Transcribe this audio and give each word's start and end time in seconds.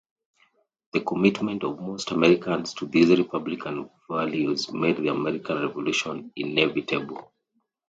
The 0.93 1.01
commitment 1.01 1.63
of 1.63 1.79
most 1.79 2.09
Americans 2.09 2.73
to 2.73 2.87
these 2.87 3.15
republican 3.15 3.87
values 4.09 4.73
made 4.73 4.97
the 4.97 5.09
American 5.09 5.61
Revolution 5.61 6.31
inevitable. 6.35 7.31